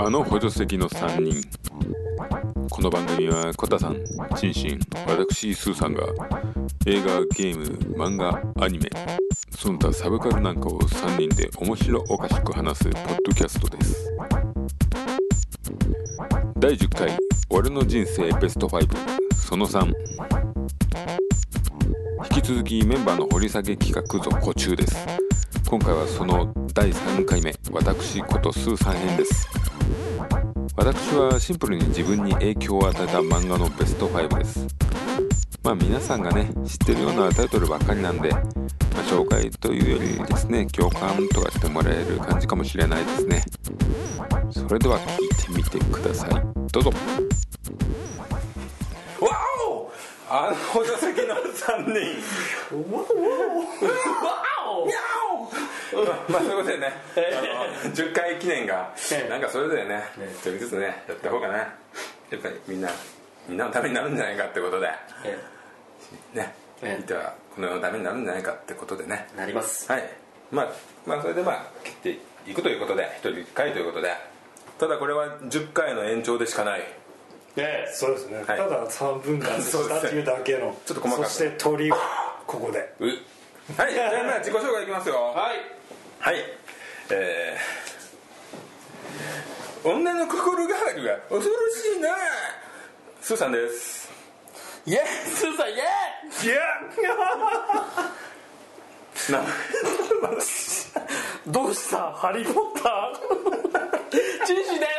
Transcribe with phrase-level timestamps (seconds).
[0.00, 1.42] あの補助席の3人。
[2.70, 3.96] この番組はコタさん
[4.36, 4.78] シンシン
[5.08, 6.04] 私スーさんが
[6.86, 7.64] 映画ゲーム
[7.96, 8.88] 漫画アニメ
[9.50, 14.12] その他サブカルなんかを3人で面白おかしく話すポッドキャストです。
[16.60, 17.18] 第10回
[17.50, 18.86] 「俺の人生ベスト5」
[19.34, 19.92] その3
[22.36, 24.96] 引き続きメンバーの掘り下げ企画続行中です。
[25.68, 29.57] 今回はその第3回目私ことスーさん編です。
[30.88, 34.66] 私はシンプルに自分に影響を与えた漫画のベスト5です。
[35.62, 38.42] まあ皆さんがね知ってるようなタイトルばっかりなんで、まあ、
[39.02, 43.42] 紹介というよりですね共感とかしてもらえる感じかもしれないですね。
[44.50, 46.30] それでは聞いてみてください。
[46.72, 46.90] どうぞ。
[46.90, 46.96] わ
[49.68, 49.92] お！
[50.30, 52.00] あのの3人。
[52.96, 53.04] わおわ
[54.86, 55.17] お
[56.28, 56.92] まあそういうことでね、
[57.84, 58.92] あの10回記念が
[59.28, 60.02] なんかそれぞれね。
[60.16, 61.54] 一人ずつねやった方がね
[62.30, 62.90] やっぱりみんな
[63.48, 64.86] みんなのためになるんじゃないかってことで。
[66.34, 66.54] ね。
[66.82, 66.98] ええ。
[67.00, 69.26] いてはこの世のためになるんじゃないかってことでね。
[69.36, 69.90] なります。
[69.90, 70.04] はい。
[70.50, 70.68] まあ
[71.06, 72.18] まあそれでまあ切って
[72.50, 74.12] いくということで一人1回ということで。
[74.78, 76.82] ただこれは10回の延長でしかない。
[77.56, 78.46] えそうですね、はい。
[78.46, 80.76] ただ3分間でしたっていうだけの。
[80.86, 81.28] ちょっと細かく。
[81.28, 81.96] そして鳥は
[82.46, 82.94] ここで。
[83.00, 83.06] う。
[83.06, 83.94] はい。
[83.94, 85.16] じゃあまあ自己紹介いきますよ。
[85.34, 85.77] はい
[86.20, 86.36] はい。
[87.10, 92.08] えー、女の心変わりは恐ろしいな。
[93.20, 94.10] スーさんです。
[94.84, 96.60] イエースーさんイエいや。
[99.30, 99.50] 名前ー
[101.46, 102.12] どうした？
[102.12, 104.46] ハリー・ポッター？
[104.46, 104.90] チンシです。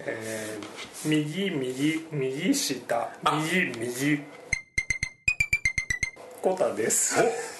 [0.00, 3.08] えー、右右右下。
[3.22, 4.22] 右右
[6.46, 7.16] コタです。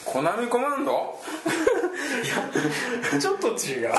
[0.06, 1.19] おコナミコマンド？
[3.20, 3.91] ちょっと違う。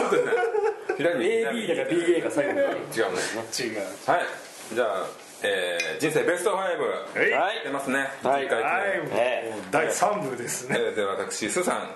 [0.98, 2.80] AB だから BA が最後に違うね。
[2.96, 3.82] 違う。
[4.10, 4.26] はい。
[4.74, 5.06] じゃあ、
[5.44, 7.64] えー、人生ベスト5はいはい。
[7.66, 8.08] 出ますね。
[8.24, 8.48] はい。
[9.12, 10.78] え第3部ですね。
[10.80, 11.92] えーで私スーさん。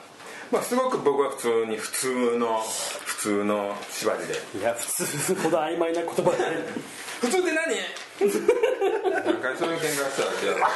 [0.52, 2.60] まあすごく僕は普通に普通の
[3.06, 4.60] 普通の縛りで。
[4.60, 6.46] いや普通ほど曖昧な言葉でね
[7.24, 7.72] 普通って何？
[9.24, 10.70] 何回そういう喧嘩したら嫌だ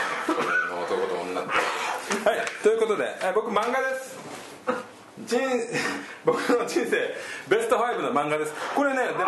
[0.85, 1.14] 男と
[2.63, 4.17] ということで、え僕漫画です。
[5.27, 5.39] 人
[6.25, 7.15] 僕の人生
[7.47, 8.53] ベスト5の漫画です。
[8.75, 9.25] これねでもね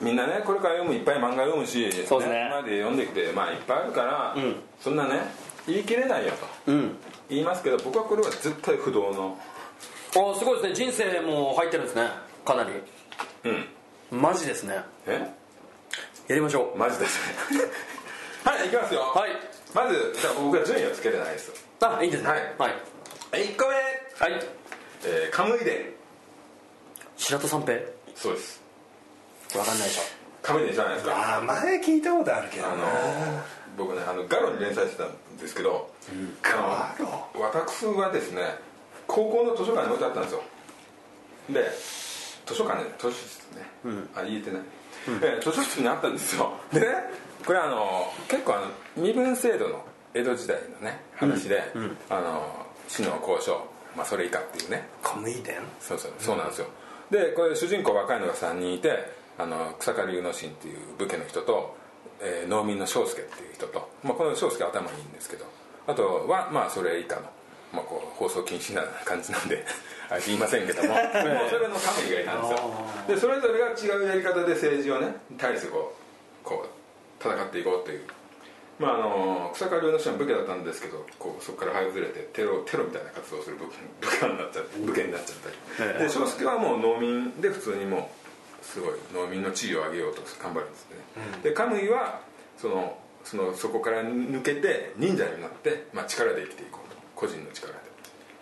[0.00, 2.46] みんなねこれから読むいっぱい漫画読むしそうですね。
[2.48, 4.56] 今まで読んできてまあいっぱいあるから、ん。
[4.80, 5.20] そんなね
[5.66, 6.98] 言い切れないよとうん。
[7.30, 9.38] 言いますけど僕はこれは絶対不動の。
[10.16, 10.74] おすごいですね。
[10.74, 12.10] 人生も入ってるんですね。
[12.44, 12.70] かなり。
[13.44, 14.20] うん。
[14.20, 14.82] マジですね。
[15.06, 15.30] え？
[16.28, 16.78] やりましょう。
[16.78, 17.60] マジですね。
[18.44, 19.00] はい行きますよ。
[19.14, 19.30] はい
[19.74, 22.28] まずじゃあ僕は順位をつけれないですあいいですね。
[22.28, 22.40] はい。
[22.58, 24.40] はい、1個目、はい、
[25.04, 25.86] えー、カムイ伝
[27.16, 27.78] 白戸三平。
[28.14, 28.60] そうです。
[29.56, 30.02] わかんないでしょ。
[30.42, 31.16] カムイ伝じゃないですか？
[31.16, 32.72] ああ前聞いたことあるけどな。
[32.74, 32.86] あの
[33.76, 35.90] 僕ねあのガロに連載してたんですけど、
[36.42, 37.40] ガロ？
[37.40, 38.42] 私はですね
[39.06, 40.42] 高校の図書館に置いてあったんですよ。
[41.50, 41.70] で
[42.46, 43.66] 図書館ね図書室ね、
[44.14, 44.62] あ言えてない、
[45.22, 46.52] えー図書室にあったんですよ。
[46.72, 46.86] でね
[47.44, 48.66] これあの結構あの
[48.96, 51.62] 身分制度の江戸時代のね話で、
[52.10, 53.66] あの死の交渉、
[53.96, 54.86] まあ、それ以下っていうね。
[55.02, 56.66] コムイデンそうそうそうなんですよ、
[57.10, 61.76] でこれ主人公若いのが3人いてあの草刈龍之進っていう武家の人と、
[62.20, 65.44] えー農民の庄助っていう人と、まあ、この庄助は頭いいんですけど
[65.86, 67.22] あとはまあそれ以下の、
[67.72, 69.64] まあ、こう放送禁止な感じなんで
[70.10, 72.70] あ言いませんけども もうそれのカムイがいたんですよ。
[73.08, 75.94] でそれぞれが違うやり方で政治をね対してこ
[76.44, 76.81] うこう
[77.22, 78.02] 戦っていこうという。
[78.78, 85.98] まああの草刈龍之進は武家だったんですけどこうそこから這いずれてテロテロみたいな活動をする武家 武家になっちゃって武家になっちゃったり。
[85.98, 88.10] で庄助はもう農民で普通にも
[88.60, 90.96] うすごい農民の地位を上げようと頑張るんですね、
[91.42, 92.20] でカムイは
[92.56, 96.92] そのそのそこから抜けて忍者になって、まあ、力で生きていこうと。
[97.22, 97.78] 個人の力で、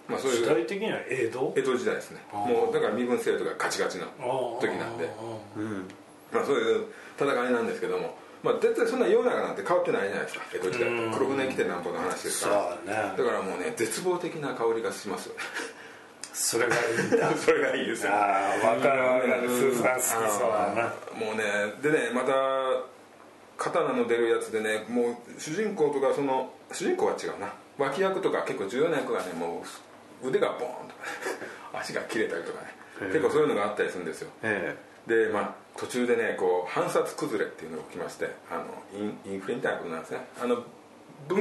[0.08, 0.43] まあ、そういう。
[0.43, 1.52] 時代的には江戸？
[1.56, 2.20] 江戸時代ですね。
[2.32, 4.06] もうだから身分制度がガチガチな
[4.58, 5.10] 時なんで。
[6.32, 6.87] まあ、そういう
[7.19, 10.44] 戦いなんですけども、まあ、絶対そんな世の中なんて変わってないじゃないですか。
[10.54, 13.10] 江戸時代と黒船来てなんぼの話ですから。
[13.10, 13.16] ね。
[13.16, 15.40] だからもうね絶望的な香りがしますよね。
[16.32, 17.31] それがいいんだ。
[17.37, 18.12] それがいいですよ。
[18.12, 19.48] ああ分かる分かる。
[19.48, 20.82] スーさん好きそうだな。
[21.14, 22.32] もうねでねまた
[23.58, 27.52] 刀の出るやつでねもう主人公とかその主人公は違うな。
[27.76, 29.62] 脇役とか結構重要な役がねも
[30.22, 30.94] う腕がボーンと
[31.72, 32.75] か 足が切れたりとかね。
[33.12, 34.31] 結構そういうのがあったりするんですよ。
[34.43, 34.76] え。
[35.06, 38.64] でまあ途中でねこう反殺崩れっていうのが起きましてあの
[38.99, 40.20] インインフレみたいなことなんですね。
[40.43, 40.64] あの
[41.28, 41.37] ぶ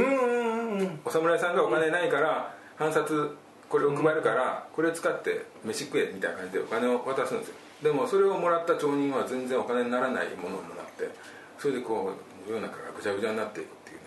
[1.05, 3.35] お侍さんがお金ないから反殺
[3.69, 7.55] これを配るからこれを使って飯食えみたいな感じでお金を渡すんですよ。
[7.83, 11.09] でもそれをもらった町人は全然お金にならないものをもらって
[11.57, 12.13] それでこ
[12.47, 14.03] う世の中がぐちゃぐちゃになっていくっていうね。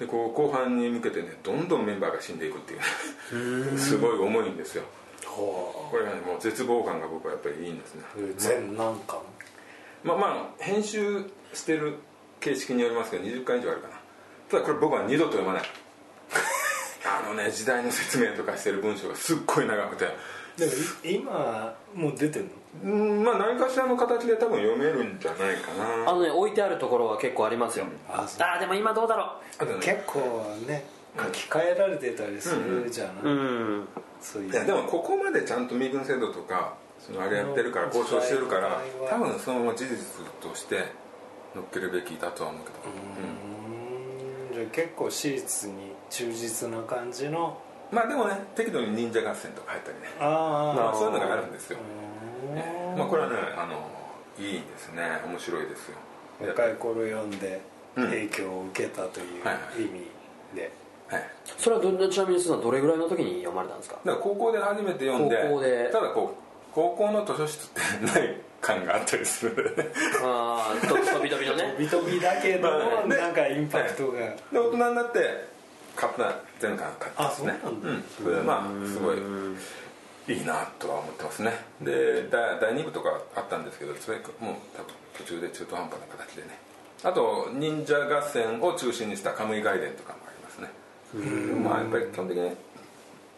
[0.00, 3.78] でこう後半に向けてねどんどんメンバーが死んでいくっていうね。
[3.78, 4.84] すごい重いんですよ。
[5.26, 8.02] ほこれがねもう絶望感が僕はやっぱりいいんですね。
[8.16, 9.18] う全何巻
[10.04, 10.26] まあま
[10.58, 11.96] あ編集してる
[12.40, 13.94] 形式によりますけど20回以上あるかな。
[14.50, 15.62] ただこれ僕は二度と読まない。
[17.04, 20.06] あのね時代の説明とかしてる文章がすっごい長くて。
[20.56, 20.72] でも
[21.04, 22.50] い今もう出てんの？
[22.84, 26.10] うんまあ何かしらの形で多分読めるんじゃないかな。
[26.10, 27.86] あのね置いてあるところは結構ありますよ。
[28.08, 29.74] ああーでも今どうだろあとね。
[29.80, 30.84] 結構ね
[31.18, 33.88] 書き換えられてたりするじゃない、ううん。
[34.20, 34.52] そういう。
[34.52, 36.74] いやでもここまでちゃんと身分制度とか
[37.06, 39.96] そのあれやってるから交渉してるから多分そのまま事実
[40.40, 40.84] として
[41.54, 44.54] 乗っけるべきだとは思うけど、うーん。
[44.54, 47.58] じゃあ結構史実に忠実な感じの。
[47.64, 50.06] うんまあでもね適度に忍者合戦とか入ったりね。
[50.20, 51.78] あまあそういうのがあるんですよ。
[52.54, 52.94] うー。
[52.94, 53.90] んまあこれはねあの
[54.38, 55.02] いいですね。
[55.26, 55.96] 面白いですよ。
[56.46, 57.60] 若い頃読んで
[57.96, 58.08] うん。
[58.10, 59.82] 影響を受けたというはいはい。
[59.82, 60.06] 意味
[60.54, 60.70] で、
[61.08, 61.22] はい。
[61.58, 63.96] それはどちなみにするのはどれぐらいの時に読まれたんですか？
[64.04, 65.90] だから高校で初めて読んで高校で。
[65.90, 71.74] ただこう高校の図書室ってない感があったりするああと飛び飛びのね。
[71.78, 73.16] 飛び飛びだけど、まあね。
[73.16, 75.48] なんかインパクトが、で大人になって
[75.96, 77.58] カップナ全巻買ったんですね。
[77.62, 77.88] あそうなんだ。
[77.88, 78.04] うん。
[78.22, 79.18] それでまあすごい
[80.28, 81.52] いいなとは思ってますね。
[81.80, 86.58] で第第2部とかあったんですけどそれもう多分途中で中途半端な形でね。
[87.02, 90.68] あと忍者合戦を中心にしたカムイ外伝とかもありますね。
[91.64, 92.50] まあやっぱり基本的に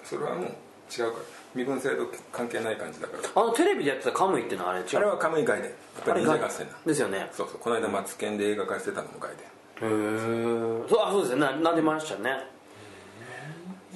[0.05, 3.43] それはもう違うから身分制度関係ない感じだから。
[3.43, 4.97] あのテレビでやってたカムイっていうのはあれ違う？
[4.97, 6.73] あれはカムイ外伝やっぱり合戦な。
[6.87, 7.29] ですよね。
[7.33, 7.59] そうそう。
[7.59, 11.47] この間マツケンで映画化してたのも外伝へえそうあそうですよね。
[11.47, 12.31] ななんでましたよね。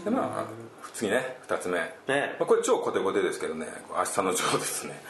[0.05, 2.37] でまあ次ね2つ目、ね。
[2.39, 5.01] まあ、これ超コテコテですけどね「明日のジョー」ですね。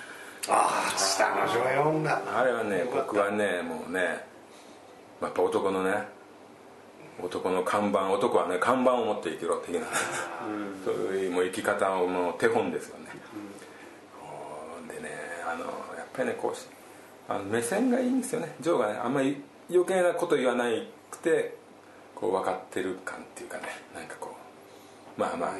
[0.48, 4.24] ああ下の女読んだあれはね僕はねもうね
[5.20, 6.06] やっぱ男のね
[7.22, 9.86] 男の看板男はね看板を持って生きろ的な、
[10.84, 13.06] そういうもう生き方をもう手本ですよね、
[14.92, 15.10] でね
[15.46, 15.64] あの
[15.96, 16.66] やっぱりねこうし
[17.28, 18.54] あの目線がいいんですよね。
[18.60, 20.64] ジョーがねあんまり余計なこと言わな
[21.10, 21.56] くて
[22.14, 23.64] こう分かってる感っていうかね。
[23.94, 24.36] なんかこ
[25.16, 25.50] うまあまあ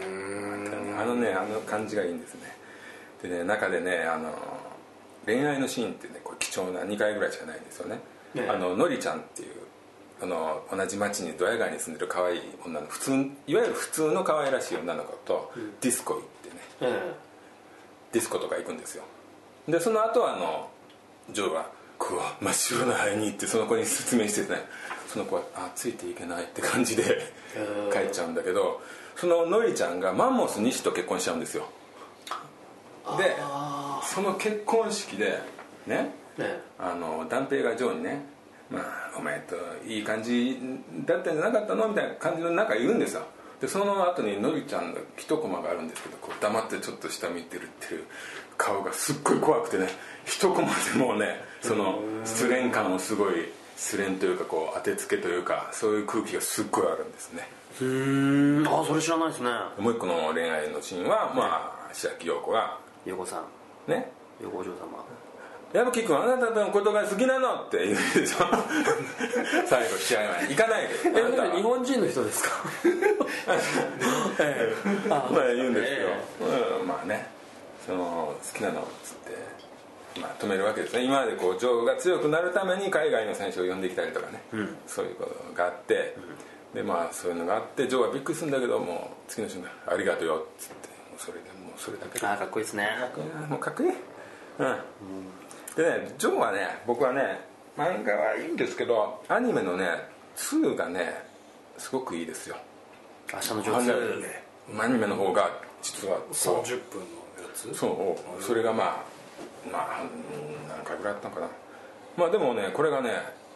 [1.03, 2.57] あのねあの感じがいいんですね。
[3.23, 4.31] でね中でねあの
[5.25, 7.99] 恋愛のシーンってねこれ貴重な2回ぐらいしかないんですよね。
[8.35, 9.66] ねあののりちゃんっていう
[10.23, 17.15] あの同じ町にドヤ川に住んでる可愛い女の普通いわゆる普通の可愛らしい女の子とディスコ行ってね、え
[18.13, 19.05] ディスコとか行くんですよ。
[19.69, 20.71] でその後あの
[21.33, 24.61] ジョーがこう真っ白な灰に行ってその子に説明しててね。
[25.07, 27.33] その子はあついていけないって感じで
[27.93, 28.83] 帰っちゃうんだけど
[29.15, 31.65] そのノリちゃんがマンモス西と結婚しちゃうんですよ。
[33.17, 33.37] で
[34.05, 35.41] その結婚式で
[35.87, 38.27] ねえねあの断平がジョーにね
[38.69, 40.59] 「まあお前といい感じ
[41.05, 43.23] だったんじゃなかったの?」みたいな感じの中言うんですよ。
[43.61, 48.05] でその後にのりちゃんが一コマがあるんですけどこう黙ってちょっと下見てるっていう
[48.59, 49.89] 顔がすっごい怖くてね
[50.27, 57.49] 一コマでもうねその失恋感をすごい失恋というかこう当てつけというかそういう空気がすっごいあるんですね。
[57.81, 58.63] うー。
[58.63, 59.51] んあそれ知らないですね。
[59.79, 62.79] もう一個の恋愛のシーンはまあ千秋陽子が。
[63.07, 63.91] 横さん。
[63.91, 64.13] ね。
[64.43, 65.03] 横お嬢様
[65.73, 68.47] 矢吹君あなたのことが好きなのって言うでしょ？
[69.67, 70.95] 最後試合前に行かないで。
[71.05, 72.51] え日本人の人ですか？
[74.41, 74.73] え
[75.05, 75.09] え。
[75.09, 76.09] まあ言うんですよ、
[76.81, 77.29] うん、まあね。
[77.85, 81.03] その好きなのっつって、まあ、止めるわけですね。
[81.05, 84.41] 今までこうジョーが強くなるために海外の選手を呼んできたりとかね、
[84.87, 86.17] そういうことがあって、
[86.75, 90.89] でまあそういうのがあってジョーはびっくりするんだけどもう次の瞬間「ありがとうよ」っつって。
[91.19, 92.27] それでもうそれだけで。
[92.27, 92.89] あかっこいいですね。
[93.01, 93.89] かっこいいなもうかっこいい。
[93.89, 93.97] うん、
[95.77, 97.41] でねジョーはね僕はね
[97.77, 99.89] 漫画はいいんですけどアニメのね
[100.37, 101.23] 2がね
[101.77, 102.57] すごくいいですよ。
[103.33, 103.93] 明日の上アニ手
[104.73, 105.51] メアニメの方が
[105.83, 107.75] 実はこう30分のやつ？
[107.75, 109.05] そうそれがまあ
[109.71, 111.49] まあうん何回ぐらいあったのかな。
[112.17, 113.11] まあでもねこれがね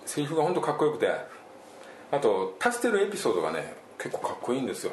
[0.05, 1.09] セリフが本当かっこよくて
[2.13, 4.93] あと足してるエピソードがね結構かっこいいんですよ。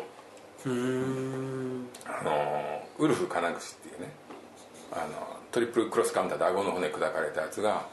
[0.66, 1.88] うーん。
[2.06, 4.12] あのウルフ金串っていうね
[4.94, 7.88] あのトリプルクロスカウンターで顎の骨砕かれたやつが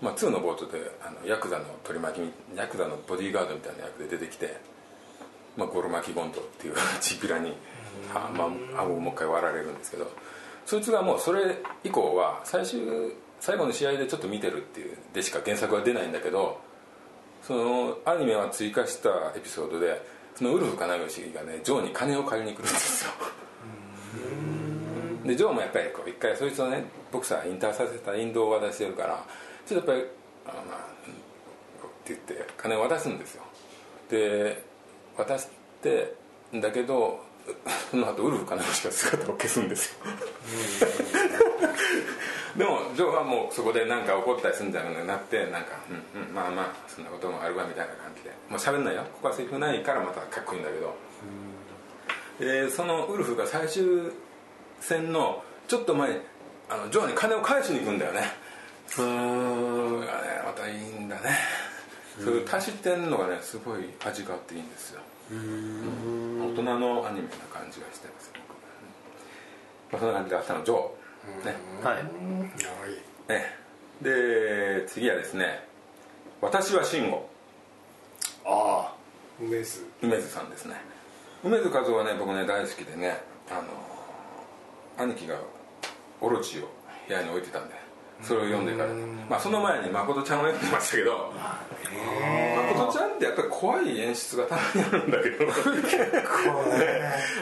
[0.00, 4.56] まあ、2の冒頭であのヤクザの取り巻きヤクザのボディーガードみたいな役で出てきて、
[5.56, 7.52] まあ、ゴロ巻きゴンドっていうチンピラに
[8.14, 8.44] は、ま
[8.78, 10.10] あ、顎をもう一回割られるんですけど
[10.66, 12.80] そいつがもうそれ以降は最終
[13.40, 16.60] 最後の試合でちょっと見てるっていうでしか原作は出ないんだけど
[17.42, 20.02] そのアニメは追加したエピソードで
[20.34, 23.12] そのウルフ金串がねジョーに金を借りに来るんですよ
[25.28, 26.82] でジョーもやっぱりこう一回そいつをね
[27.12, 29.22] ボクサー引退させた引導を渡してるから
[29.66, 30.10] ちょっとやっぱり
[30.46, 33.42] あのまあって言って金を渡すんですよ。
[34.10, 34.64] で
[35.18, 35.48] 渡し
[35.82, 36.14] て
[36.56, 37.20] んだけど
[37.90, 39.98] その後ウルフかなしか姿を消すんですよ。
[42.56, 45.78] でもジョーはもうそこで何か怒ったりするんじゃなくなってなんか、
[46.16, 48.30] うんうん、まあまあそんなこともあるわみたいな感じで。
[48.48, 49.02] もう喋んないよ。
[49.02, 50.96] ここはセリフないからまたかっこいいんだけど、
[52.40, 53.84] でそのウルフが最終
[54.80, 56.20] 戦のちょっと前
[56.68, 58.22] あのジョーに金を返しに行くんだよね。
[58.86, 59.18] それがね
[60.44, 61.22] またいいんだね。
[62.18, 65.00] そういう足してんのがねすごい味があっていいんですよ。
[65.30, 65.34] 大
[66.54, 68.32] 人のアニメな感じがしてます
[69.90, 69.92] 僕。
[69.92, 70.78] まあ、そんな感じがあったのジョー、
[71.46, 71.56] ね。
[71.84, 72.04] はい。
[73.28, 73.58] ね。
[74.02, 75.66] で次はですね
[76.40, 77.28] 「私は慎吾
[78.44, 78.94] ああ
[79.40, 80.76] 梅津」梅津さんですね。
[81.42, 83.20] 梅津和夫はね僕ね大好きでね
[83.50, 83.62] あの
[84.98, 85.36] 兄貴が
[86.20, 86.68] オロチを
[87.06, 87.74] 部屋に置いてたんで
[88.22, 88.88] それを読んでから、
[89.30, 91.32] まあ、その前に誠ちゃんを読んでましたけど
[92.66, 95.46] 誠ちゃんってやっぱり怖い演出がたまにあるんだけど。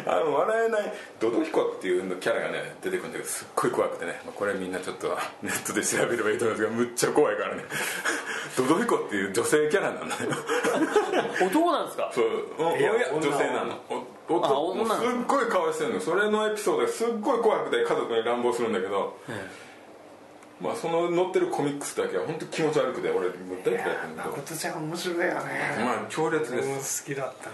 [0.06, 4.20] あの笑えないドドヒコっていうキャラがね出てくるんだけどすっごい怖くてね。
[4.24, 7.64] まあこれみんなちょっとネットで調べればいいと思うんですがむっちゃ怖いからね。
[8.56, 10.20] ドドヒコっていう女性キャラなんだよ。
[11.46, 12.10] 男なんですか？
[12.14, 12.26] そう。
[12.58, 13.80] おいや女性なの
[14.26, 14.36] すっ
[15.26, 19.16] ごい顔してるのそれのエピソードがすっごい怖くて家族に乱暴するんだけど、
[20.60, 24.36] まあその載ってるコミックスだけは本当気持ち悪くて俺もう大嫌いだったんだけど。
[24.36, 25.30] 誠ちゃん面白いよね。
[25.78, 27.04] まあ強烈です。
[27.04, 27.50] 好きだった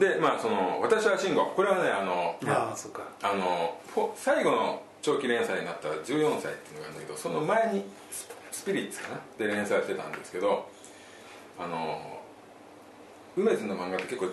[0.00, 3.02] でまあその私は慎吾これはねあのなああそっか。
[3.22, 3.78] あの
[4.14, 9.20] 最後の長期連載になったら14歳っていうのがあるんだけどその前にススピリッツかな？
[9.38, 10.68] で連載してたんですけど
[11.58, 12.20] あの
[13.36, 14.28] 梅津の漫画って結構、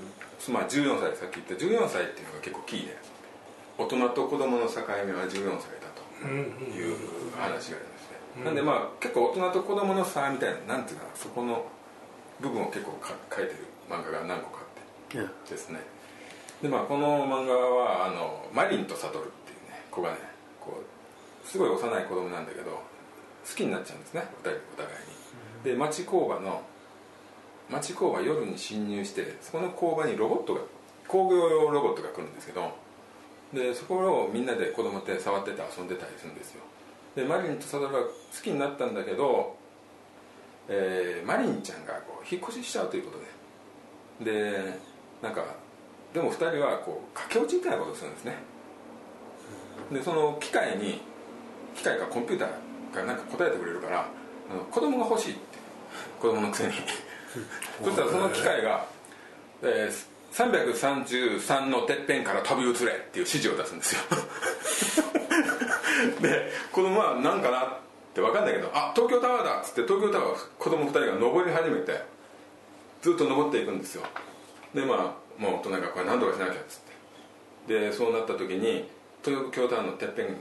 [0.50, 2.98] まあ、14歳さっき言った14歳っていうのが結構キーで
[3.78, 6.98] 大人と子供の境目は14歳だという
[7.38, 11.66] 話がありまして、なんでまあ結構大人と子供の差みたいななんていうかなそこの
[12.40, 13.60] 部分を結構か書いてる
[13.90, 14.60] 漫画が何個か
[15.16, 15.80] あってですね。
[16.62, 20.18] でまあこの漫画はあのマリンと悟っていうね子がね
[20.62, 22.80] こうすごい幼い子供なんだけど好
[23.56, 24.96] きになっちゃうんですねお互いお互い
[25.66, 25.72] に。
[25.72, 26.62] で町工場の
[27.70, 30.62] 町工場夜に侵入してそこの工場にロボットが
[31.08, 32.72] 工業用ロボットが来るんですけど
[33.54, 36.64] でそこをみんなで子供って触ってて遊んでたりするんですよ。
[37.16, 38.10] でマリンとサドルは好
[38.44, 39.56] きになったんだけど、
[40.68, 43.24] えーマリンちゃんがこう引っ越ししちゃうということで。
[44.22, 44.80] で
[45.22, 45.44] なんか
[46.14, 48.38] でも2人はこう駆け落ちみたいなことするんですね。
[49.92, 51.02] でその機械に
[51.76, 54.08] 機械かコンピューターがなんか答えてくれるから
[54.52, 55.42] あの子供が欲しいって
[56.20, 56.74] 子供のくせに。
[57.84, 58.86] そしたらその機械が、
[59.62, 64.02] えー333のてっぺんから飛び移れっていう指示を出すんですよ。
[66.22, 67.68] で子供は何かなっ
[68.16, 72.02] て分かんないけど「あ東京タワーだ」っつって東京タワー子供2人が登り始めて
[73.02, 74.04] ずっと登っていくんですよ。
[74.74, 76.80] でまあもう大人がこれ何とかしなきゃっつっ
[77.68, 77.80] て。
[77.80, 78.90] でそうなった時に
[79.24, 80.36] 東京タワーのてっぺん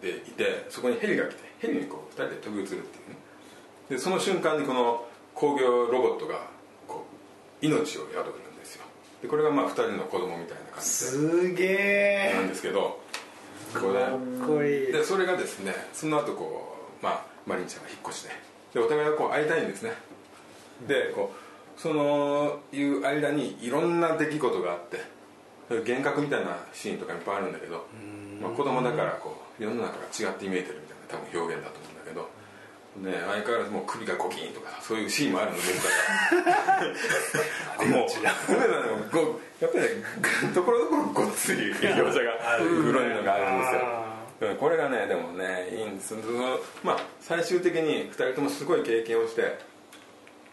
[0.00, 3.16] でいてそこにヘリが来てヘリにこう2人で飛び移るっていうね。
[3.90, 6.46] でその瞬間にこの工業ロボットが
[6.86, 7.04] こ
[7.62, 8.84] う命を宿るんですよ。
[9.22, 12.32] でこれがまあ2人の子供みたいな感じすげえ。
[12.34, 13.00] なんですけど
[13.72, 14.92] これかっこいい。
[14.92, 18.30] でそれがですねその後こうまあマリンちゃんが引っ越して
[18.74, 19.92] でお互いがこう会いたいんですね。
[20.86, 25.00] でこうそのいう間にいろんな出来事があって
[25.68, 27.86] 幻覚みたいなシーンとかいっぱいあるんだけど、
[28.40, 31.80] まあ、子供だからこう世の中が違って見えてるみたいな多分表現だと
[32.96, 35.56] ね、相変わらずもう首がゴキンとかそういうシーンもあるの
[37.80, 38.74] でもう梅田の
[39.60, 39.90] やっぱりね
[40.54, 43.80] ところどころごっつい描写が黒いのがあるんですよ。
[44.08, 49.58] うんこれがねでもねいいんですそのまあ最終的に2人ともすごい経験をして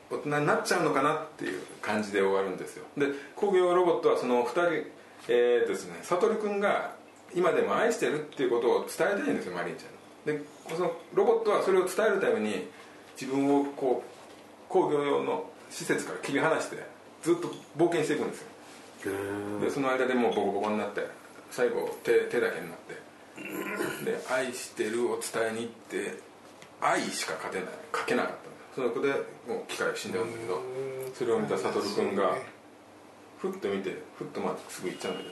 [0.10, 2.86] 大人になっちゃうのかなっていう感じで終わるんですよ。
[2.96, 4.92] で工業ロボットはその2人
[5.28, 6.96] えー、ですね悟君が
[7.36, 12.68] 今でも愛してるっていうことを伝えたいんですよマリンちゃんにでそのロボットはそれを伝えるために
[13.20, 16.78] 自分をこう工業用の施設から切り離して
[17.24, 18.48] ずっと冒険していくんですよ。
[19.62, 21.08] でその間でもうボコボコになって
[21.50, 26.20] 最後手手だけになってで「愛してる」を伝えに行って
[26.80, 28.36] 愛しか勝てない書けなかった
[28.76, 29.10] その子で
[29.48, 30.62] もう機械が死んじゃうんだけど
[31.16, 32.38] それを見た悟君が
[33.40, 35.30] ふっと見てふっとまあすぐ行っちゃうんだけ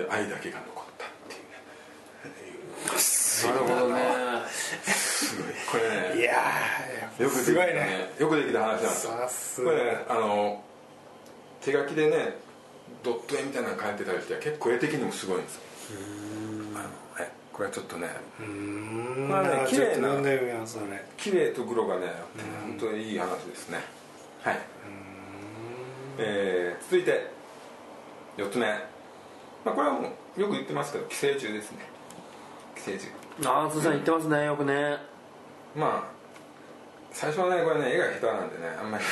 [0.00, 2.98] どで愛だけが残ったっていうね
[3.36, 3.46] す
[5.36, 6.20] ごいこれね。
[6.20, 6.22] い。
[6.22, 7.80] やーよくですきたごいね。
[7.80, 10.62] ねよくできた話なんですこれねあの
[11.60, 12.36] 手書きでね
[13.02, 15.60] ドット絵みたいなの書いてたりして結構絵的にもすごいんですよ。
[17.56, 18.08] これはちょっとね。
[19.30, 20.08] まあねあ綺麗な
[21.16, 22.12] 綺麗とグロがね
[22.66, 23.78] 本当にいい話ですね。
[24.42, 24.58] はい。
[26.18, 27.30] えー続いて
[28.36, 28.66] 4つ目、
[29.64, 31.78] まあ、これはもうよく言ってますけど寄生虫ですね。
[32.74, 33.06] 寄生虫
[33.44, 34.96] ああ鈴さん言ってますねよくね。
[35.74, 36.16] まあ
[37.12, 39.10] 最初はねこれね絵が下手なんでねあんまりね。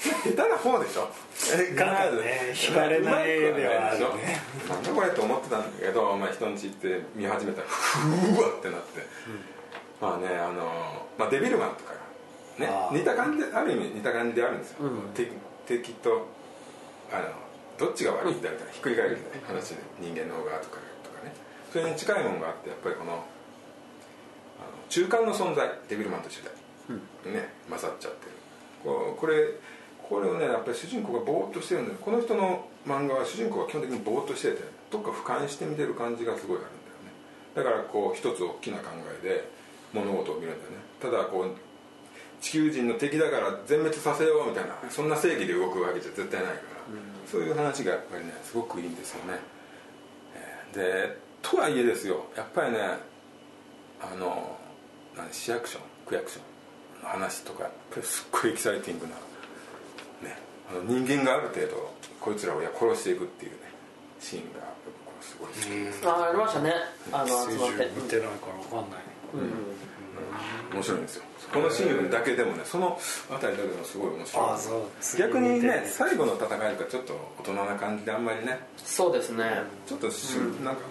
[0.00, 1.08] 下手な方でしょ？
[1.34, 1.74] 必ずね。
[2.54, 4.04] 惹かれない絵ではあるね。
[4.06, 9.02] ないでしょなんだこれと思ってたんだけど、まあ、人んち行って見始めたらふわってなって、
[10.00, 11.92] まあねあの、まあ、デビルマンとか
[12.58, 14.76] がね似た感じである意味似た感じであるんですよ、
[15.14, 15.32] 敵
[15.66, 16.26] 敵と
[17.12, 17.24] あの
[17.76, 20.78] どっちが悪いんだみたいなひっくり返るみたいな話で人間の方がとか
[21.70, 23.22] それに近いものがあってやっぱりこのあの
[24.88, 26.42] 中間の存在デビルマンと一緒
[27.24, 28.32] で、ね勝っちゃってる。
[28.82, 29.54] こうこれ
[30.02, 31.98] これをねやっぱり主人公がぼーっとしてるんだよ。
[32.00, 37.14] この人の漫画は主人公は基本的にぼーっとしててどっか俯瞰して見てる感じがすごいあるんだよね。
[37.54, 38.90] だからこう一つ大きな考
[39.22, 39.48] えで
[39.92, 40.76] 物事を見るんだよね。
[41.00, 41.56] ただこう
[42.40, 46.58] 地球人の敵だから全滅させようみたいなそんな正義で動くわけじゃ絶対ないから、
[47.30, 49.38] そういう話がやっぱりねすごくいいんですよね、
[50.34, 52.78] えーでとはいえですよやっぱりね
[54.00, 54.56] あの
[55.16, 56.40] 何市役所区役所
[57.02, 59.12] の話とかやっぱりすっごいエキサイティングな、
[60.28, 60.38] ね、
[60.70, 63.58] あの人間がある程度こいつらをいや殺していくっていうね
[64.20, 66.74] シーンが僕すごい好きです、ああありましたね。
[67.10, 67.90] あの集まって。
[67.96, 69.00] 見てないからわかんない。
[70.72, 74.50] 面白いんですよこのシーンだけでもねその辺りだけでもすごい面白い。
[74.50, 79.44] あそう逆にね次最後の戦いがちょっと大人な感じであんまりねそうですね。
[79.86, 80.82] ちょっとし、なんか、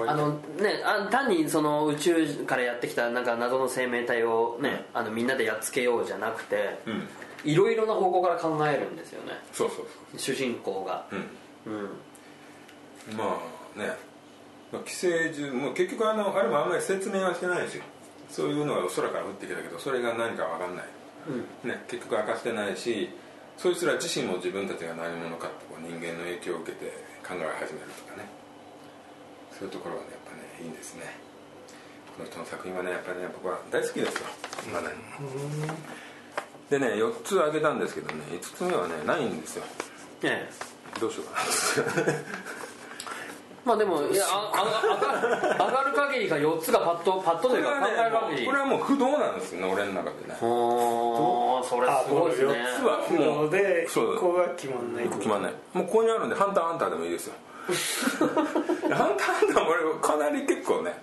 [0.00, 7.08] うん、あのねあ単にその宇宙からやってきたなんか謎の生命体をねあのみんなでやっつけようじゃなくてうん。
[7.44, 9.32] いろいろな方向から考えるんですよね。
[9.52, 11.06] そうそう主人公が。
[11.10, 11.20] そう
[11.66, 11.80] うん。
[11.80, 11.84] う
[13.14, 13.16] ん。
[13.16, 13.38] ま
[13.76, 14.14] あね。
[14.72, 17.84] まあ寄生獣もう結局あのあれもあんまり説明はしてないですよ
[18.34, 20.86] そういうのが空から降ってきたけどそれが何か分かんない、
[21.62, 23.08] ね、結局明かしてないし
[23.56, 26.90] そいつら自身も自分たちが何者かってこう人間の影響を受けて
[27.22, 28.26] 考え始めるとかね。
[29.56, 31.14] そういうところはねやっぱねいいんですね。
[32.18, 34.26] この人の作品はねやっぱりね僕は大好きですよ。
[34.74, 34.98] まだに
[36.68, 39.64] でね4つ挙げたんですけどね5つ目はねないんですよ。
[40.24, 41.00] ええ。
[41.00, 42.18] どうしようかな
[43.64, 50.36] まあでもいやああ上がる上がる限りが4つがパッとパッとというか考える限りこれはもう不動なんですよね俺の中でね。
[50.42, 52.52] おーそれすごいですね。
[52.52, 55.52] 4つは不動でそう1個が決まんない決まんない。
[55.72, 57.34] もうここにあるんで「ハンターハンター」でもいいですよ。
[57.64, 61.02] ハンターハンターも俺かなり結構ね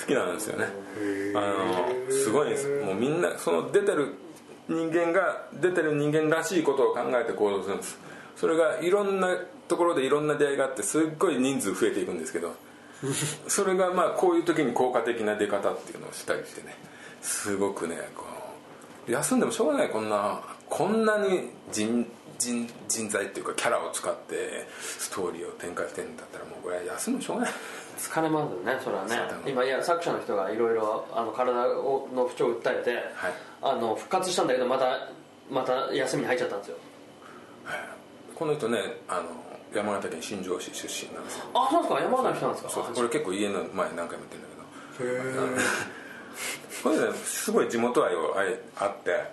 [0.00, 0.66] 好きなんですよね。
[1.34, 2.68] あのすごいんです。
[2.84, 4.14] もうみんなその出てる
[4.68, 7.98] 人間が出てる人間らしいことを考えて行動するんです。
[8.36, 9.28] それがいろんな
[9.68, 12.54] ところでいろんな出会いがあってすっごい人数増えていくんですけど
[13.48, 16.76] それがまあこういう時に効果的な出方っていうのをしたりしてね
[17.22, 18.24] すごくねこ
[19.08, 22.06] う休んでもしょうがないこんなこんなに人
[22.38, 27.52] 人人材っていうかキャラを使ってストーリーを展開してるんだったらもうこれは休んでもしょうがない。
[27.98, 29.16] 疲れますよねそれはね。
[29.46, 33.02] 今いや作者の人がいろいろあの体をの不調を訴えて、はい。
[33.62, 35.08] あの復活したんだけどまた
[35.50, 36.76] また休みに入っちゃったんですよ。
[38.34, 39.22] この人ねあの
[39.76, 41.44] 山形県新庄市出身なんですよ。
[41.54, 42.00] あそうですか？
[42.00, 42.70] 山形の人なんですか？
[42.70, 45.62] そうこれ結構家の前何回も言ってるんだけど。
[46.82, 48.34] これねすごい地元愛を
[48.78, 49.24] あって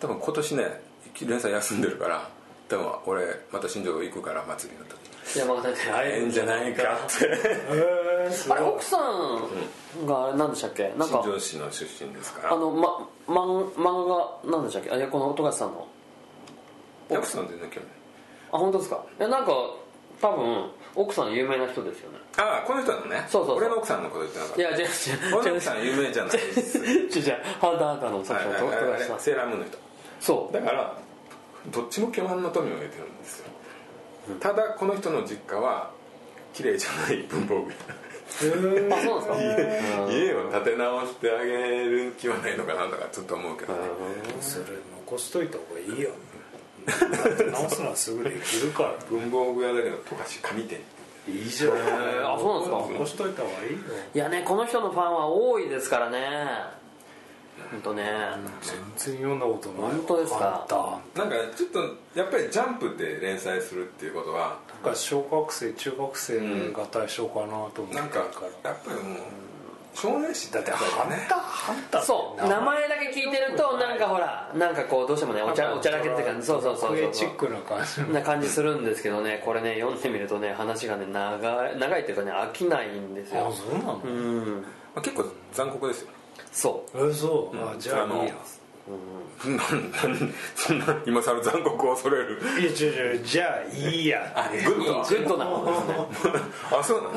[0.00, 0.80] 多分今年ね
[1.22, 2.28] 連載休んでるから
[2.68, 4.98] 多分俺また新庄行くから祭りの時
[5.38, 6.82] 山形で会えんじゃないか。
[6.82, 6.86] っ
[7.18, 8.50] て。
[8.50, 10.92] あれ奥さんが何でしたっけ？
[10.96, 12.54] なんか新庄市の出身ですから。
[12.54, 14.90] あの、ま、漫漫画何でしたっけ？
[14.90, 15.86] あいやこの音勝さんの。
[17.10, 17.96] 奥さん全然興味ない
[18.52, 19.04] あ本当ですか？
[19.18, 19.52] いやなんか
[20.20, 22.18] 多分奥さん有名な人ですよね。
[22.38, 23.24] ああこの人なのね。
[23.28, 23.56] そうそうそう。
[23.58, 24.86] 俺の奥さんのこと言ってなかっいや違う違う。
[25.30, 26.78] た俺の奥さん有名じゃないです。
[26.82, 28.94] 違う違ハンターハンターの作者の音はいはいはい。
[28.94, 29.78] あれ勝さんセーラームーンの人。
[30.20, 30.54] そう。
[30.54, 30.94] だから
[31.68, 33.46] どっちも巨万の富を得てるんですよ。
[34.40, 35.90] ただこの人の実家は
[36.52, 37.76] 綺麗じゃない文房具屋。
[38.96, 40.06] あそうなんですか？
[40.12, 41.52] 家を建て直してあげ
[41.84, 43.78] る気はないのかなとかちょっと思うけどね。
[44.40, 44.64] それ
[45.06, 46.10] 残しといた方がいいよ
[47.52, 48.94] 直すのはすぐできるから。
[49.10, 50.80] 文房具屋だけど十勝紙店
[51.28, 52.76] いいじゃんえーあそうなんですか？
[52.94, 53.78] 残しといた方がいいよ。
[54.14, 56.78] いやねこの人のファンは多いですからね。
[57.70, 58.04] 本当ね。
[58.62, 59.90] 全然読んだことない。
[59.92, 61.00] 本当ですか？
[61.16, 61.80] なんかちょっと
[62.14, 68.28] やっぱりジャンプで連載するっていうことはなんか小学生中学生が対象かなと思ってなんかやっ
[68.62, 69.18] ぱりもう
[69.94, 72.46] 少年誌だってハンターハンターそう。
[72.48, 76.46] 名前だけ聞いてるとなんかほらなんかこうどうしてもねお茶お茶だけって感じ。
[76.46, 77.12] そうそうそうクエそう。
[77.12, 83.52] チックな感じな感じするんですけどねこれね読んでみるとね話がね長い長いっていうかね飽きないんですよ。
[83.52, 84.00] そうなの？
[84.04, 84.62] うん。
[84.94, 86.08] まあ、結構残酷ですよ。
[86.52, 87.08] そう。
[87.10, 87.56] えそう。
[87.58, 88.34] あじゃあいいや
[89.44, 92.40] なんなんそんな今更残酷を恐れる。
[92.58, 94.50] いや違う違うじゃあいいや。
[94.64, 95.02] グッド。
[95.02, 96.34] グッドなものですね。
[96.72, 97.12] あそうなん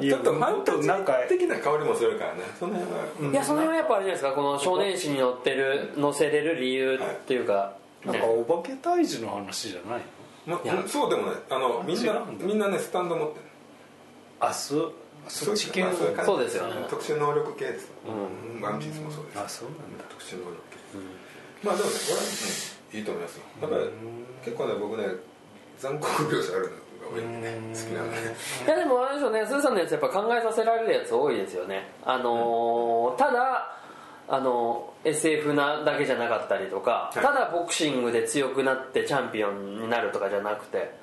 [0.00, 2.40] ちょっとファンタジなんかー的な香りもするからね。
[2.58, 2.92] その辺
[3.26, 4.32] は、いやその辺はやっぱあれじゃないですか。
[4.32, 10.00] この少年誌に載ってる載せれる理由っていうか、なんかお化け退治の話じゃない
[10.46, 10.60] の？
[10.64, 13.44] まうんそうでもねあのみんなみんなねスタンド持ってる。
[14.40, 14.92] あそう
[15.28, 15.90] そっち系の？
[15.90, 16.86] まあそうですよね。
[16.88, 17.90] 特殊能力系です、
[18.62, 19.38] ワンピースもそうです。
[19.38, 20.04] あそうなんだ。
[20.08, 22.20] 特殊能力系、まあでもねこれは、
[22.92, 23.42] うん、いいと思いますよ。
[23.60, 23.82] やっぱり
[24.44, 25.04] 結構ね僕ね
[25.78, 26.76] 残酷描写あるのが
[27.14, 28.16] 多いんで好きなんで。
[28.66, 31.92] いやでもあれでしょうねスーさんのやつやっぱ考えさせられるやつ多いですよね。
[32.04, 33.76] あのーただ
[34.28, 37.24] あの SF なだけじゃなかったりとか、はい。
[37.24, 40.98] ただボクシングで強くなってチャンピオンになるとかじゃなくて。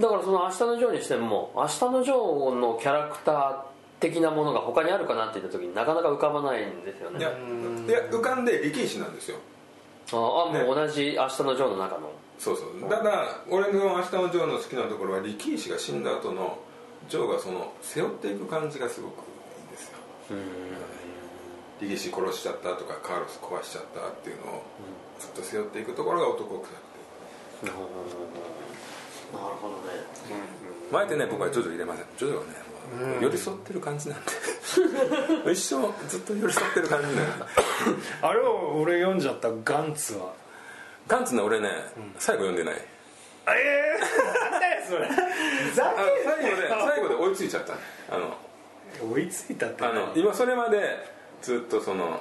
[0.00, 3.56] だからその「明日のジョー」にしても「明日のジョー」のキャラクター
[3.98, 7.18] 的なものが他にあるかなって言った時になかなか浮かばないんですよね。
[7.18, 9.38] いやいや浮かんで力士なんですよ。
[10.12, 10.18] ああ
[10.52, 12.90] もう同じ「明日のジョー」の中のそうそう。
[12.90, 16.58] ただ俺の「明日のジョー」の好きなところは力士が死んだ後の
[17.08, 19.22] ジョーがその背負っていく感じがすごくい
[19.62, 19.96] いんですよ。
[21.80, 24.62] 力士殺しちゃったとかカーロス壊しちゃったっていうのを
[25.18, 26.76] ずっと背負っていくところが男臭くて。
[29.32, 30.06] なるほどね。
[30.90, 32.04] 前ってね僕はジョジョ入れません。
[32.16, 32.66] ジョジョはね
[33.20, 34.32] 寄り添ってる感じなんで。
[35.52, 37.22] 一生ずっと寄り添ってる感じなんで。
[38.22, 40.32] あれを俺読んじゃったガンツは
[41.06, 41.68] ガンツね俺ね
[42.18, 42.74] 最後読んでない。
[42.74, 42.80] え
[43.48, 45.08] えなんだよそれ。
[45.74, 47.72] ざあ最後で最後で追いついちゃった。
[47.74, 47.78] ね
[48.10, 48.36] あの
[49.12, 51.06] 追いついたってあの今それまで
[51.42, 52.20] ずっとその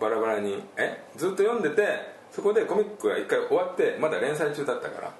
[0.00, 1.02] バラバラにえ？
[1.16, 5.12] ずっと読んでてそこでコミックが一回終わってまだ連載中だったから。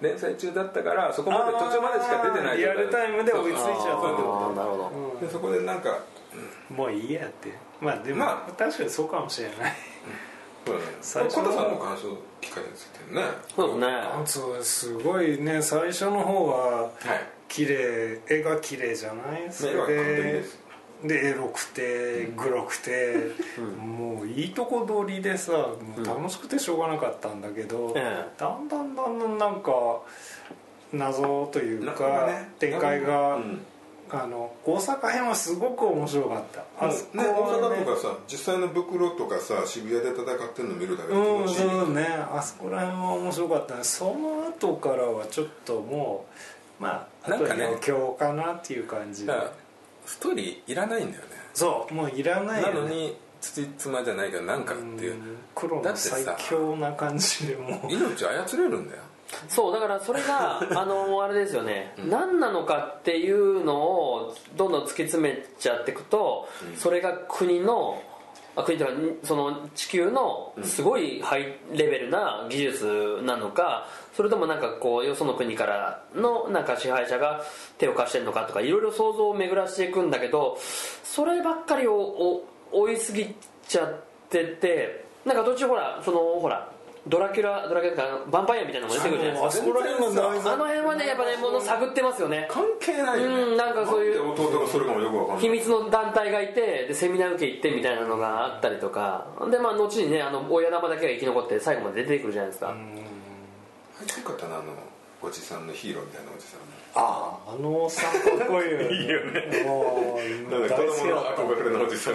[0.00, 3.74] 連載中だったからそこまで途中までしか出てないリアルタイムで追いついちゃった。
[3.74, 6.00] ってあなるほど、でそこでなんか
[6.68, 7.52] ともういいやって。
[7.80, 9.72] まあでも、ま確かにそうかもしれない
[11.00, 12.08] 最初の小田さんの感想
[12.40, 13.22] 聞かせてね。
[13.56, 13.86] そうですね。
[13.86, 15.60] ガンツはすごいね。
[15.62, 16.92] 最初の方ははい。
[17.48, 19.52] 綺麗絵が綺麗じゃない？
[19.52, 20.44] それで
[21.04, 23.16] でエロくてグロくて、
[23.84, 28.40] もういいとこ取りでさもう楽しくてしょうがなかったんだけど、ええ。
[28.40, 29.72] だんだんだんだんなんか
[30.92, 32.48] 謎というかね。
[32.58, 33.66] 展開が、うん
[34.12, 36.86] あの大阪編はすごく面白かった。
[36.86, 42.06] あそこね、大阪とかさ実際の袋とかさ渋谷で戦ってるの見るだけでうん気持ちいい、そうね。
[42.30, 43.84] あそこら辺は面白かったね。
[43.84, 46.26] その後からはちょっとも
[46.78, 47.64] うまああとなんかね。
[47.64, 49.32] 余興かなっていう感じで。
[49.32, 49.52] だから
[50.04, 51.30] ストーリーいらないんだよね。
[51.54, 55.16] そうもういらないよ、ね、なのに土妻じゃないけどなんかっていう。
[55.54, 57.92] 黒の最強な感じでもう。
[57.92, 59.02] 命操れるんだよ
[59.48, 68.02] そうだからそれが あのあれですよね、何なのかっていうのをどんどん突き詰めちゃっていくと、それが国の
[68.54, 77.42] あ国というかその地球のすごいハイレベルな技術なのかそれともなんかこうよその国からのなんか支配者が
[77.78, 80.58] 手を貸してるのかとかいろいろ想像を巡らしていくんだけど
[81.02, 83.34] そればっかりをお追いすぎ
[83.66, 86.71] ちゃっててなんか途中ほらそのほら
[87.06, 89.64] ドラキュラドラキュラとかヴァンパイアみたいなのも出てくるじゃないですか。
[89.64, 92.46] あそこら辺が大あの辺はねやっぱねもの探ってますよね。
[92.48, 95.42] 関係ないよねうんなんかそういう弟がそれかもよくわかんない。
[95.42, 99.26] 秘密の団体がいてでセミナー受け行ってみたいなのがあったりとか。
[99.50, 104.72] でまあ後にねあの親玉だけが生き残って最後まで出てくるじゃないですか、入ってよかったなあの
[105.20, 106.60] おじさんのヒーローみたいなおじさん
[106.94, 108.90] あああのおっさんかっこいいよね。
[108.94, 109.64] いいよね。
[109.64, 112.14] もうなんか子供の憧れのおじさん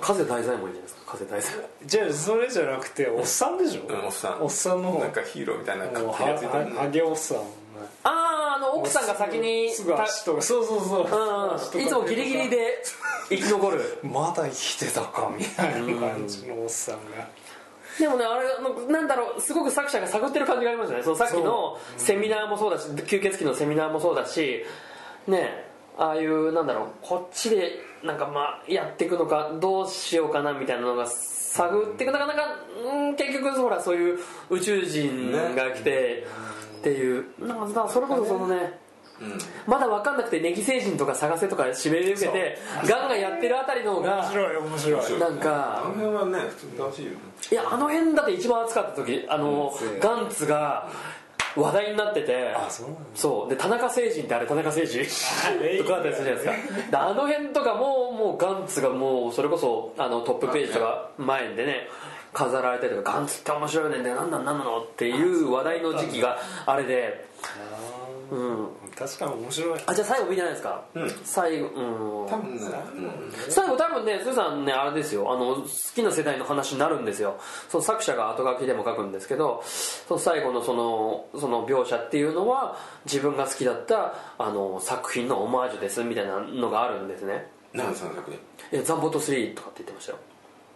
[0.00, 4.42] 風大左衛門いいじゃないですか風大左衛門じゃあそれじゃなくておっさんでしょ、うんおっさん。
[4.42, 4.98] おっさんの方。
[5.00, 7.42] なんかヒーローみたいなかもうっこいいやついたはハゲおっさんあ
[8.04, 12.82] ああの奥さんが先にすぐ足とかそうそうそううんいつもギリギリで
[13.28, 13.98] 生き残る。
[14.04, 17.26] まだ生きてたかみたいな感じのおっさんが。
[17.98, 21.02] でもねあれのなんだろうすごく作者が探ってる感じがありましたね。
[21.02, 24.64] そのさっきのセミナーもそうだし吸血鬼のセミナーもそうだし
[25.28, 32.12] ねああいうなんだろうこっちでなんかまあやっていくのかどうしようかなみたいなのが探っていく。
[32.12, 32.42] なかなか、
[32.84, 34.18] うん、結局ほらそういう
[34.50, 36.26] 宇宙人が来て
[36.80, 37.24] っていう。
[37.38, 38.78] なんかそれこそそのね
[39.66, 45.20] まだ分かんなくてネギ星人とか探せとか指名で受けてガンガンやってるあたりの方が面白い面白い。
[45.20, 47.16] なんかあの辺はね普通に楽しいよね。
[47.52, 50.00] いやあの辺だって一番暑かった時あのうん。
[50.00, 50.90] ガンツが
[51.56, 53.50] 話題になっててあそうそう。
[53.50, 54.98] で田中誠人ってあれ田中誠人
[55.60, 56.90] れとかあったりするじゃないですか。
[56.90, 61.88] であの辺とかももうガンツがもうそれこそあのトップページとか前でね
[62.32, 68.64] 飾られたりとかガンツって面白いねんだよ何なんなんなのっていう話題の時期があれであうん。
[68.64, 69.80] ー確かに面白い。
[69.86, 70.84] あじゃあ最後見てないですか、
[71.24, 72.28] 最後うん。
[72.28, 72.60] 多分ね。
[73.48, 75.32] 最後多分ねスーさんねあれですよ。
[75.32, 75.62] あの好
[75.94, 77.38] きな世代の話になるんですよ。
[77.68, 87.50] その作者が後書きでも書くんですけどその最後のそのその描写っていうのは自分が好きだったあの作品のオマージュですみたいなのがあるんですね。
[87.72, 88.40] 何その作品？
[88.80, 90.18] えザンボット3とかって言ってましたよ。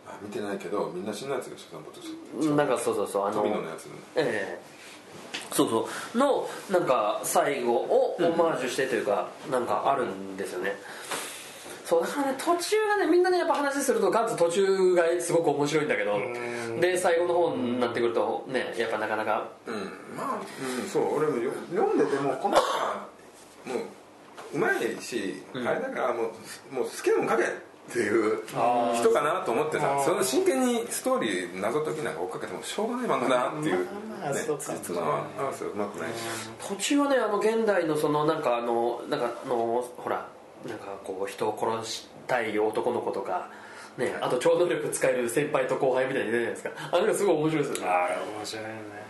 [0.08, 2.08] あ見てないけどみんな死ぬやつでしょ散歩とし
[2.48, 4.77] てなんかそうそうそうあの富野のやつええ
[5.52, 6.18] そうそう。
[6.18, 10.74] のなんか最後をオマージュしてというか、なんかあるんですよね。
[11.88, 16.18] そうだからね途中がねみんなねやっぱ話するとガンツ途中がすごく面白いんだけど
[16.82, 19.48] で最後の方になってくるとねやっぱなかなか。
[19.66, 19.74] うん。
[20.14, 20.40] まあ、
[20.82, 23.08] うん、そう俺もよ読んでてもこの人は
[23.64, 26.30] もううまいし、あれだからも
[26.72, 27.44] うもう好きなもん書け
[27.88, 33.84] っていう人かなと思ってさその真剣にストーリー謎解きなんか追っかけてもしょうがない漫画だなっていう、ね
[34.20, 34.64] まあそうか。
[34.74, 36.14] 実の合わせうまくないし。
[36.68, 40.28] 途中はねあの現代のそのなんかあのなんかあのほら
[40.68, 43.50] なんかこう人を殺したい男の子とか
[43.96, 46.96] ね、あと超能力使える先輩と後輩みたいに出るじゃないですか。
[46.96, 47.92] あれがすごい面白いですよね。
[47.92, 49.07] あれ面白いね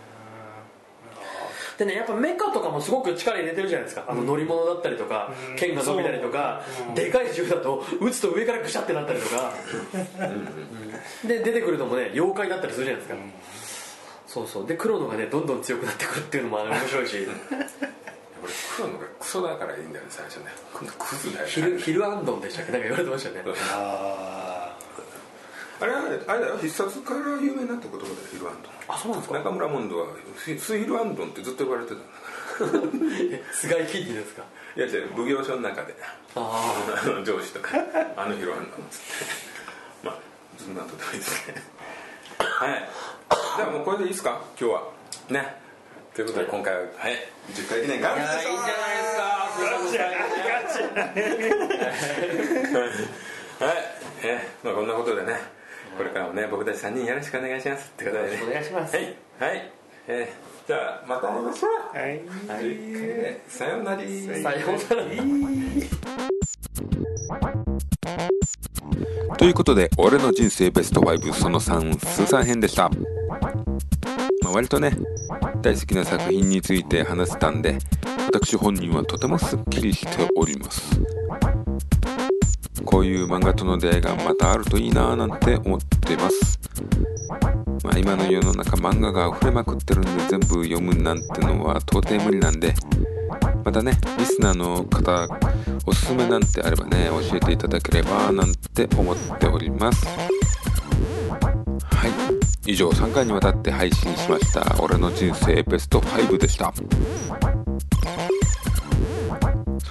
[1.79, 4.03] でねやっぱメカとかもすごく力入れてるじゃないですか。
[4.07, 6.61] あの乗り物だったりとか、剣が伸びたりとか、
[6.93, 9.53] でかい銃だと撃つと上からぐしゃってなったりとか。
[11.25, 13.19] で出てくるのもね妖怪だったりするじゃないですか、
[14.27, 14.67] そうそう。
[14.67, 17.25] で黒のがねどんどん強くなってくるっていうのも面白いし。
[18.41, 20.45] 俺黒のがクソだからいいんだよね最初ね。
[20.73, 21.51] クズだよね。
[21.51, 22.71] ヒルヒルアンドンでしたっけ？
[22.73, 23.41] なんか言われてましたよね。
[23.45, 24.48] そうあ
[25.81, 26.57] あれはあれだよ。
[26.57, 28.69] 必殺から有名になった言葉だよヒルアンド。
[28.69, 29.39] ンあそうなんですか？
[29.39, 32.05] 中村モンドはススヒルアンドンってずっと言われてたんだ
[33.53, 34.43] 菅井キンディですか？
[34.75, 35.95] いや違う奉行所の中で。
[36.35, 37.69] ああの上司とか。
[38.17, 39.05] あのヒルアンドンっつって。
[40.03, 40.15] まあ
[40.57, 41.55] そんなとでもいいですね。
[42.39, 42.89] はい。
[43.57, 44.41] じゃあもうこれでいいですか？
[44.59, 44.83] 今日は。
[45.29, 45.55] ね。
[46.13, 47.15] ということで今回ははい。
[47.53, 49.23] 10回記念があいやいいじゃないですか。
[53.65, 53.77] はい、
[54.23, 55.33] えーまあ、こんなことでね
[55.97, 58.43] これからもね僕たち3人よろしくお願いしますってことでね。
[58.47, 58.95] お願いします。
[58.95, 59.05] はい
[59.39, 59.71] はい、
[60.07, 61.71] えーじゃあまた会いましょう。
[61.95, 62.21] ーはい。
[62.61, 63.97] 11回目さようなら。
[63.97, 64.11] さよ
[64.67, 65.01] うな
[69.31, 69.37] ら。
[69.39, 74.95] ということで俺の人生ベスト5その3スーさん編でした、まあ、割とね
[75.63, 77.79] 大好きな作品について話せたんで
[78.27, 81.01] 私本人はとてもすっきりしております
[82.85, 86.59] こういう漫画との出会いがまたあるといいなぁなんて思ってます。
[87.83, 92.73] まあ今の世の中漫画が溢れまくってるんで全部読むなんてのは到底無理なんで。
[93.63, 95.27] またねリスナーの方
[95.85, 100.05] おすすめなんてあればね教えていただければなんて思っております。
[100.07, 100.13] は
[102.07, 102.11] い。
[102.65, 104.75] 以上3回にわたって配信しました。
[104.81, 106.73] 俺の人生ベスト5でした。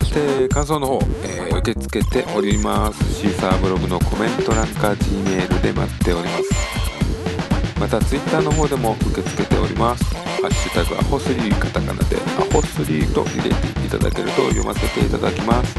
[0.09, 3.15] そして感想の方、えー受け付けております。
[3.15, 7.81] シーサーブログのコメント欄か G メールで待っております。
[7.81, 10.05] また Twitter の方でも受け付けております。
[10.15, 15.79] ハッシュタグアホスリーカタカナでアホスリーと入れていただけると読ませていただきます。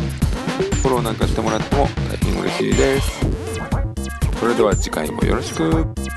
[0.81, 3.25] フォローなんかしてもらっても大変嬉しいです。
[4.39, 6.09] それでは次回もよろしく。